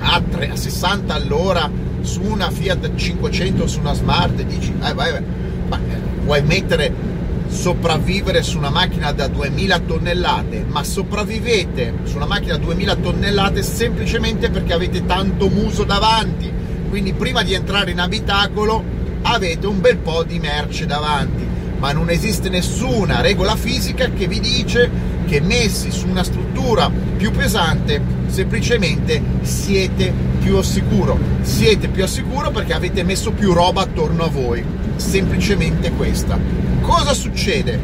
a, 0.00 0.20
3, 0.28 0.50
a 0.50 0.56
60 0.56 1.14
all'ora 1.14 1.70
su 2.00 2.20
una 2.22 2.50
Fiat 2.50 2.96
500 2.96 3.62
o 3.62 3.66
su 3.68 3.78
una 3.78 3.94
Smart 3.94 4.42
dici, 4.42 4.74
eh, 4.82 4.92
vai, 4.92 5.12
vai, 5.12 5.22
ma 5.68 5.76
eh, 5.76 6.24
vuoi 6.24 6.42
mettere 6.42 7.11
sopravvivere 7.52 8.42
su 8.42 8.56
una 8.56 8.70
macchina 8.70 9.12
da 9.12 9.28
2000 9.28 9.78
tonnellate, 9.80 10.64
ma 10.66 10.82
sopravvivete 10.82 11.98
su 12.04 12.16
una 12.16 12.26
macchina 12.26 12.56
da 12.56 12.64
2000 12.64 12.96
tonnellate 12.96 13.62
semplicemente 13.62 14.50
perché 14.50 14.72
avete 14.72 15.04
tanto 15.04 15.48
muso 15.48 15.84
davanti. 15.84 16.50
Quindi 16.88 17.12
prima 17.12 17.42
di 17.42 17.52
entrare 17.52 17.90
in 17.90 18.00
abitacolo 18.00 18.82
avete 19.22 19.66
un 19.66 19.80
bel 19.80 19.98
po' 19.98 20.24
di 20.24 20.38
merce 20.38 20.86
davanti, 20.86 21.46
ma 21.78 21.92
non 21.92 22.10
esiste 22.10 22.48
nessuna 22.48 23.20
regola 23.20 23.54
fisica 23.54 24.10
che 24.10 24.26
vi 24.26 24.40
dice 24.40 24.90
che 25.26 25.40
messi 25.40 25.92
su 25.92 26.08
una 26.08 26.24
struttura 26.24 26.90
più 27.16 27.30
pesante 27.30 28.00
semplicemente 28.26 29.22
siete 29.42 30.31
più 30.42 30.56
al 30.56 30.64
sicuro. 30.64 31.18
Siete 31.42 31.88
più 31.88 32.02
al 32.02 32.08
sicuro 32.08 32.50
perché 32.50 32.74
avete 32.74 33.04
messo 33.04 33.30
più 33.30 33.52
roba 33.52 33.82
attorno 33.82 34.24
a 34.24 34.28
voi. 34.28 34.62
Semplicemente 34.96 35.92
questa. 35.92 36.38
Cosa 36.80 37.14
succede? 37.14 37.78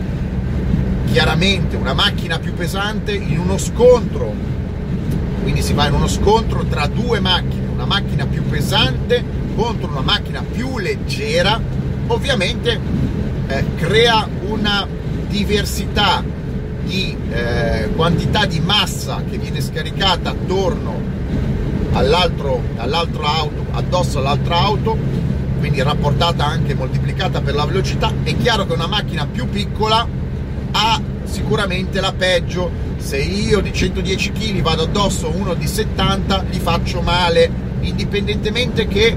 Chiaramente 1.10 1.76
una 1.76 1.94
macchina 1.94 2.38
più 2.38 2.52
pesante 2.52 3.12
in 3.12 3.38
uno 3.38 3.56
scontro, 3.56 4.34
quindi 5.42 5.62
si 5.62 5.72
va 5.72 5.86
in 5.86 5.94
uno 5.94 6.08
scontro 6.08 6.64
tra 6.64 6.86
due 6.86 7.20
macchine, 7.20 7.66
una 7.72 7.86
macchina 7.86 8.26
più 8.26 8.42
pesante 8.46 9.24
contro 9.56 9.88
una 9.88 10.02
macchina 10.02 10.42
più 10.42 10.78
leggera, 10.78 11.58
ovviamente 12.08 12.78
eh, 13.46 13.64
crea 13.76 14.28
una 14.48 14.86
diversità 15.28 16.22
di 16.84 17.16
eh, 17.30 17.88
quantità 17.94 18.44
di 18.44 18.60
massa 18.60 19.22
che 19.28 19.38
viene 19.38 19.60
scaricata 19.60 20.30
attorno 20.30 21.17
all'altro, 21.98 22.62
all'altro 22.76 23.24
auto, 23.24 23.66
addosso 23.72 24.18
all'altra 24.18 24.56
auto 24.56 24.96
quindi 25.58 25.82
rapportata 25.82 26.46
anche 26.46 26.74
moltiplicata 26.74 27.40
per 27.40 27.54
la 27.54 27.64
velocità, 27.64 28.12
è 28.22 28.36
chiaro 28.36 28.64
che 28.64 28.74
una 28.74 28.86
macchina 28.86 29.26
più 29.26 29.48
piccola 29.48 30.06
ha 30.70 31.02
sicuramente 31.24 32.00
la 32.00 32.12
peggio. 32.12 32.70
Se 32.96 33.18
io 33.18 33.60
di 33.60 33.72
110 33.72 34.32
kg 34.32 34.62
vado 34.62 34.84
addosso 34.84 35.26
a 35.26 35.34
uno 35.34 35.54
di 35.54 35.66
70, 35.66 36.44
gli 36.48 36.58
faccio 36.58 37.00
male, 37.00 37.50
indipendentemente 37.80 38.86
che 38.86 39.16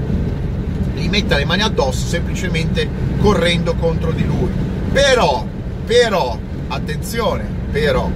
gli 0.94 1.08
metta 1.08 1.36
le 1.36 1.44
mani 1.44 1.62
addosso 1.62 2.06
semplicemente 2.06 2.88
correndo 3.20 3.74
contro 3.74 4.10
di 4.10 4.26
lui. 4.26 4.50
Però, 4.92 5.46
però, 5.86 6.36
attenzione, 6.68 7.46
però, 7.70 8.10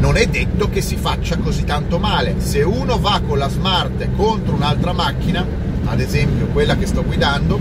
non 0.00 0.16
è 0.16 0.26
detto 0.26 0.68
che 0.68 0.80
si 0.80 0.96
faccia 0.96 1.36
così 1.36 1.64
tanto 1.64 1.98
male. 1.98 2.36
Se 2.38 2.62
uno 2.62 2.98
va 2.98 3.20
con 3.26 3.38
la 3.38 3.48
smart 3.48 4.08
contro 4.16 4.54
un'altra 4.54 4.92
macchina, 4.92 5.44
ad 5.84 6.00
esempio 6.00 6.46
quella 6.46 6.76
che 6.76 6.86
sto 6.86 7.04
guidando, 7.04 7.58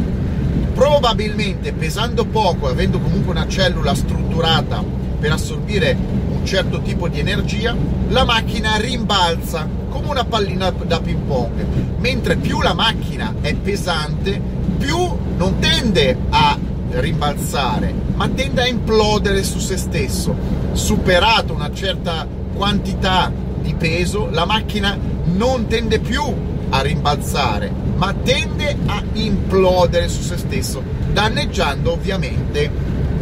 probabilmente 0.74 1.74
pesando 1.74 2.26
poco, 2.26 2.68
avendo 2.68 3.00
comunque 3.00 3.32
una 3.32 3.48
cellula 3.48 3.96
strutturata 3.96 4.84
per 5.20 5.32
assorbire 5.32 5.98
un 6.30 6.46
certo 6.46 6.82
tipo 6.82 7.08
di 7.08 7.20
energia, 7.20 7.76
la 8.10 8.24
macchina 8.24 8.76
rimbalza 8.78 9.68
come 9.90 10.10
una 10.10 10.26
pallina 10.26 10.70
da 10.70 11.00
ping 11.00 11.22
pong, 11.26 11.66
mentre 11.98 12.36
più 12.36 12.62
la 12.62 12.74
macchina 12.74 13.34
è 13.42 13.56
pesante, 13.56 14.40
più 14.78 14.98
non 15.38 15.58
tende 15.60 16.16
a 16.30 16.58
rimbalzare, 16.92 17.94
ma 18.16 18.28
tende 18.30 18.62
a 18.62 18.68
implodere 18.68 19.44
su 19.44 19.60
se 19.60 19.78
stesso. 19.78 20.36
Superato 20.74 21.54
una 21.54 21.72
certa 21.74 22.28
quantità 22.56 23.32
di 23.62 23.74
peso, 23.76 24.30
la 24.32 24.46
macchina 24.46 24.98
non 25.26 25.68
tende 25.68 26.00
più 26.00 26.24
a 26.70 26.82
rimbalzare, 26.82 27.72
ma 27.96 28.14
tende 28.14 28.78
a 28.86 29.02
implodere 29.14 30.08
su 30.10 30.22
se 30.22 30.38
stesso, 30.38 30.82
danneggiando 31.12 31.92
ovviamente 31.92 32.70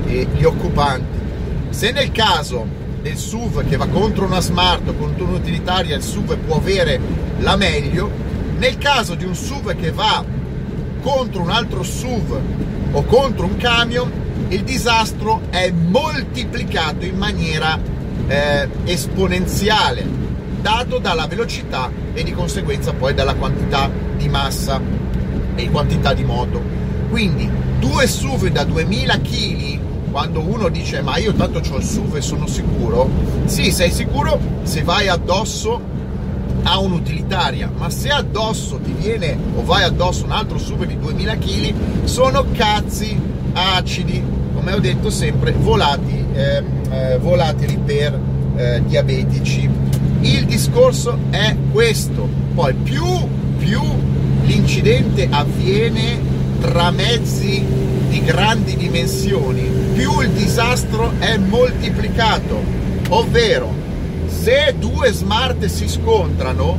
eh, 0.07 0.27
gli 0.35 0.43
occupanti. 0.43 1.17
Se 1.69 1.91
nel 1.91 2.11
caso 2.11 2.65
del 3.01 3.17
SUV 3.17 3.67
che 3.67 3.77
va 3.77 3.87
contro 3.87 4.25
una 4.25 4.41
smart 4.41 4.95
contro 4.97 5.25
un'utilitaria, 5.25 5.95
il 5.95 6.03
SUV 6.03 6.37
può 6.37 6.57
avere 6.57 6.99
la 7.39 7.55
meglio, 7.55 8.09
nel 8.57 8.77
caso 8.77 9.15
di 9.15 9.25
un 9.25 9.35
SUV 9.35 9.75
che 9.75 9.91
va 9.91 10.23
contro 11.01 11.41
un 11.41 11.51
altro 11.51 11.83
SUV 11.83 12.39
o 12.91 13.03
contro 13.03 13.45
un 13.45 13.57
camion, 13.57 14.11
il 14.49 14.63
disastro 14.63 15.41
è 15.49 15.71
moltiplicato 15.71 17.05
in 17.05 17.17
maniera 17.17 17.79
eh, 18.27 18.67
esponenziale 18.85 20.23
dato 20.61 20.97
dalla 20.97 21.27
velocità 21.27 21.91
e 22.13 22.23
di 22.23 22.31
conseguenza 22.31 22.91
poi 22.93 23.13
dalla 23.13 23.35
quantità 23.35 23.87
di 24.17 24.27
massa 24.27 24.81
e 25.53 25.69
quantità 25.69 26.13
di 26.13 26.23
moto. 26.23 26.59
Quindi 27.09 27.47
due 27.79 28.07
SUV 28.07 28.47
da 28.47 28.63
2000 28.63 29.19
kg, 29.19 29.79
quando 30.09 30.39
uno 30.39 30.69
dice 30.69 31.01
ma 31.01 31.17
io 31.17 31.33
tanto 31.33 31.59
ho 31.59 31.77
il 31.77 31.83
SUV 31.83 32.15
e 32.15 32.21
sono 32.21 32.47
sicuro, 32.47 33.07
sì, 33.45 33.71
sei 33.71 33.91
sicuro 33.91 34.39
se 34.63 34.81
vai 34.81 35.07
addosso 35.07 35.79
a 36.63 36.79
un'utilitaria, 36.79 37.71
ma 37.75 37.89
se 37.89 38.09
addosso 38.09 38.79
ti 38.79 38.93
viene 38.97 39.37
o 39.55 39.63
vai 39.63 39.83
addosso 39.83 40.25
un 40.25 40.31
altro 40.31 40.57
SUV 40.57 40.85
di 40.85 40.97
2000 40.97 41.37
kg, 41.37 41.73
sono 42.03 42.45
cazzi 42.51 43.17
acidi, 43.53 44.21
come 44.53 44.73
ho 44.73 44.79
detto 44.79 45.09
sempre, 45.09 45.51
volati, 45.51 46.25
eh, 46.33 46.63
eh, 46.89 47.17
volatili 47.19 47.77
per 47.77 48.19
eh, 48.55 48.81
diabetici 48.85 49.69
il 50.25 50.45
discorso 50.45 51.19
è 51.29 51.55
questo. 51.71 52.27
Poi 52.53 52.73
più, 52.73 53.05
più 53.59 53.81
l'incidente 54.43 55.27
avviene 55.29 56.19
tra 56.59 56.89
mezzi 56.89 57.63
di 58.09 58.23
grandi 58.23 58.75
dimensioni, 58.75 59.69
più 59.93 60.21
il 60.21 60.31
disastro 60.31 61.11
è 61.19 61.37
moltiplicato. 61.37 62.59
Ovvero, 63.09 63.71
se 64.45 64.75
due 64.77 65.11
smart 65.11 65.65
si 65.65 65.89
scontrano, 65.89 66.77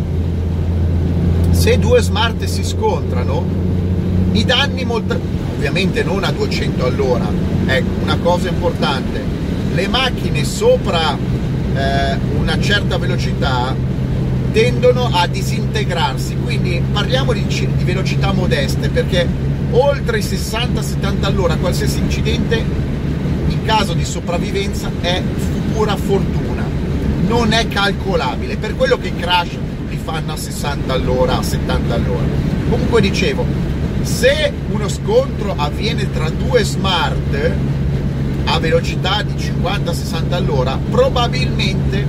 se 1.51 1.77
due 1.81 2.01
smart 2.01 2.45
si 2.45 2.63
scontrano, 2.63 3.45
i 4.31 4.45
danni 4.45 4.85
molto, 4.85 5.19
ovviamente 5.57 6.05
non 6.05 6.23
a 6.23 6.31
200 6.31 6.87
all'ora. 6.87 7.27
Ecco, 7.67 8.03
una 8.03 8.19
cosa 8.19 8.51
importante, 8.51 9.21
le 9.73 9.89
macchine 9.89 10.45
sopra 10.45 11.19
eh, 11.75 12.17
una 12.39 12.57
certa 12.61 12.99
velocità 12.99 13.75
tendono 14.53 15.11
a 15.13 15.27
disintegrarsi 15.27 16.37
quindi 16.45 16.81
parliamo 16.93 17.33
di, 17.33 17.45
di 17.47 17.85
velocità 17.85 18.33
modeste 18.33 18.91
perché 18.91 19.27
oltre 19.73 20.19
i 20.19 20.23
60-70 20.23 21.25
all'ora 21.25 21.57
qualsiasi 21.57 21.99
incidente 21.99 22.65
in 23.49 23.65
caso 23.65 23.93
di 23.93 24.05
sopravvivenza 24.05 24.89
è 25.01 25.21
pura 25.75 25.97
fortuna 25.97 26.46
non 27.27 27.53
è 27.53 27.67
calcolabile 27.69 28.57
per 28.57 28.77
quello 28.77 28.99
che 28.99 29.09
i 29.09 29.17
crash 29.17 29.57
li 29.89 29.99
fanno 30.03 30.33
a 30.33 30.37
60 30.37 30.93
all'ora 30.93 31.39
a 31.39 31.43
70 31.43 31.95
all'ora 31.95 32.25
comunque 32.69 33.01
dicevo 33.01 33.45
se 34.03 34.53
uno 34.71 34.89
scontro 34.89 35.55
avviene 35.57 36.11
tra 36.13 36.31
due 36.31 36.63
smart 36.63 37.55
a 38.47 38.59
velocità 38.59 39.23
di 39.23 39.35
50-60 39.35 40.33
all'ora, 40.33 40.79
probabilmente 40.91 42.07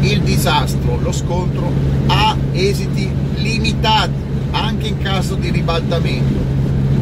il 0.00 0.20
disastro, 0.22 0.98
lo 1.00 1.12
scontro 1.12 1.70
ha 2.08 2.36
esiti 2.52 3.08
limitati 3.36 4.10
anche 4.50 4.88
in 4.88 4.98
caso 4.98 5.36
di 5.36 5.50
ribaltamento. 5.50 6.40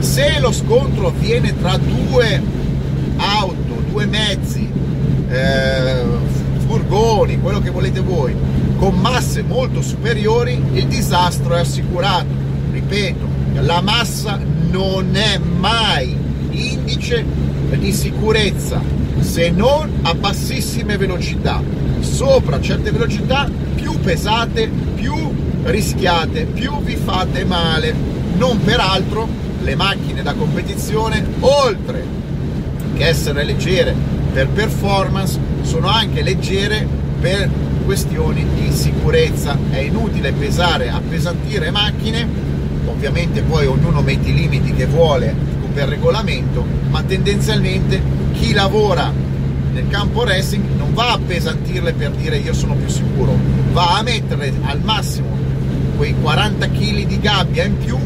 Se 0.01 0.39
lo 0.39 0.53
scontro 0.53 1.09
avviene 1.09 1.59
tra 1.59 1.77
due 1.79 2.43
auto, 3.17 3.83
due 3.91 4.07
mezzi, 4.07 4.71
eh, 5.29 6.03
furgoni, 6.71 7.41
quello 7.41 7.61
che 7.61 7.71
volete 7.71 7.99
voi, 7.99 8.33
con 8.77 8.95
masse 8.95 9.43
molto 9.43 9.83
superiori, 9.83 10.63
il 10.73 10.87
disastro 10.87 11.55
è 11.55 11.59
assicurato. 11.59 12.27
Ripeto, 12.71 13.27
la 13.55 13.81
massa 13.81 14.39
non 14.71 15.17
è 15.17 15.37
mai 15.39 16.17
indice 16.51 17.25
di 17.77 17.93
sicurezza 17.93 18.81
se 19.19 19.51
non 19.51 19.99
a 20.03 20.15
bassissime 20.15 20.97
velocità. 20.97 21.61
Sopra 21.99 22.61
certe 22.61 22.93
velocità 22.93 23.51
più 23.75 23.99
pesate, 23.99 24.71
più 24.95 25.15
rischiate, 25.65 26.45
più 26.45 26.81
vi 26.83 26.95
fate 26.95 27.45
male. 27.45 27.93
Non 28.37 28.63
peraltro 28.63 29.29
le 29.63 29.75
macchine 29.75 30.23
da 30.23 30.35
competizione, 30.35 31.25
oltre 31.41 32.05
che 32.95 33.07
essere 33.07 33.43
leggere 33.43 33.93
per 34.33 34.49
performance, 34.49 35.50
sono 35.71 35.87
anche 35.87 36.23
leggere 36.23 36.85
per 37.21 37.49
questioni 37.85 38.45
di 38.57 38.73
sicurezza. 38.73 39.57
È 39.71 39.79
inutile 39.79 40.33
pesare, 40.33 40.91
appesantire 40.91 41.71
macchine, 41.71 42.27
ovviamente 42.87 43.43
poi 43.43 43.67
ognuno 43.67 44.03
mette 44.03 44.31
i 44.31 44.35
limiti 44.35 44.73
che 44.75 44.87
vuole 44.87 45.33
per 45.73 45.89
regolamento, 45.89 46.67
ma 46.89 47.05
tendenzialmente 47.05 48.03
chi 48.33 48.53
lavora 48.53 49.13
nel 49.73 49.87
campo 49.87 50.25
racing 50.25 50.77
non 50.77 50.93
va 50.93 51.11
a 51.11 51.13
appesantirle 51.13 51.93
per 51.93 52.11
dire 52.11 52.39
io 52.39 52.53
sono 52.53 52.75
più 52.75 52.89
sicuro, 52.89 53.39
va 53.71 53.99
a 53.99 54.03
mettere 54.03 54.53
al 54.63 54.81
massimo 54.81 55.29
quei 55.97 56.17
40 56.21 56.67
kg 56.67 57.07
di 57.07 57.21
gabbia 57.21 57.63
in 57.63 57.79
più, 57.79 57.97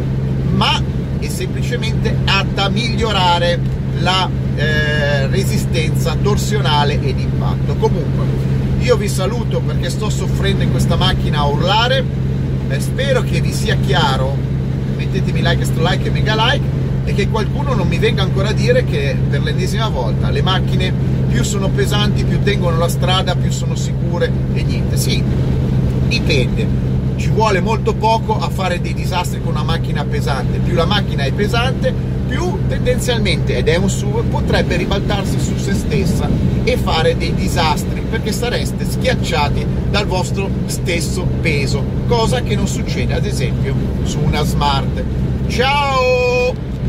ma 0.52 0.82
è 1.18 1.28
semplicemente 1.28 2.14
atta 2.26 2.64
a 2.64 2.68
migliorare 2.68 3.58
la 4.00 4.28
eh, 4.56 5.26
resistenza 5.28 6.16
torsionale 6.20 7.00
ed 7.00 7.18
impatto. 7.18 7.74
Comunque, 7.76 8.24
io 8.80 8.96
vi 8.96 9.08
saluto 9.08 9.60
perché 9.60 9.90
sto 9.90 10.10
soffrendo 10.10 10.62
in 10.62 10.70
questa 10.70 10.96
macchina 10.96 11.38
a 11.38 11.46
urlare, 11.46 12.04
eh, 12.68 12.80
spero 12.80 13.22
che 13.22 13.40
vi 13.40 13.52
sia 13.52 13.76
chiaro, 13.76 14.36
mettetemi 14.96 15.40
like, 15.42 15.66
like 15.76 16.06
e 16.06 16.10
mega 16.10 16.34
like 16.34 16.82
e 17.04 17.14
che 17.14 17.28
qualcuno 17.28 17.74
non 17.74 17.86
mi 17.86 17.98
venga 17.98 18.22
ancora 18.22 18.48
a 18.48 18.52
dire 18.52 18.84
che 18.84 19.16
per 19.28 19.42
l'ennesima 19.42 19.88
volta 19.88 20.30
le 20.30 20.42
macchine 20.42 20.92
più 21.28 21.42
sono 21.42 21.68
pesanti, 21.68 22.24
più 22.24 22.42
tengono 22.42 22.78
la 22.78 22.88
strada, 22.88 23.34
più 23.34 23.50
sono 23.50 23.74
sicure 23.74 24.30
e 24.52 24.62
niente. 24.62 24.96
Sì, 24.96 25.22
dipende. 26.06 26.92
Ci 27.16 27.28
vuole 27.28 27.60
molto 27.60 27.94
poco 27.94 28.38
a 28.38 28.48
fare 28.48 28.80
dei 28.80 28.94
disastri 28.94 29.40
con 29.40 29.52
una 29.52 29.62
macchina 29.62 30.04
pesante. 30.04 30.58
Più 30.58 30.74
la 30.74 30.84
macchina 30.84 31.24
è 31.24 31.32
pesante, 31.32 31.92
più 32.26 32.66
tendenzialmente, 32.68 33.56
ed 33.56 33.68
è 33.68 33.76
un 33.76 33.88
SUV, 33.88 34.24
potrebbe 34.24 34.76
ribaltarsi 34.76 35.38
su 35.38 35.56
se 35.56 35.74
stessa 35.74 36.28
e 36.64 36.76
fare 36.76 37.16
dei 37.16 37.34
disastri 37.34 38.00
perché 38.00 38.32
sareste 38.32 38.84
schiacciati 38.88 39.66
dal 39.90 40.06
vostro 40.06 40.48
stesso 40.66 41.26
peso, 41.40 41.84
cosa 42.06 42.42
che 42.42 42.54
non 42.54 42.66
succede 42.66 43.14
ad 43.14 43.24
esempio 43.24 43.74
su 44.04 44.20
una 44.20 44.42
Smart. 44.42 45.02
Ciao! 45.48 46.73